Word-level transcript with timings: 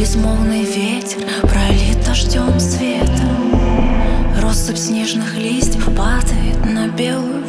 безмолвный 0.00 0.64
ветер 0.64 1.26
пролит 1.42 2.02
дождем 2.06 2.58
света. 2.58 3.28
Россыпь 4.40 4.78
снежных 4.78 5.36
листьев 5.36 5.94
падает 5.94 6.64
на 6.64 6.88
белую 6.88 7.39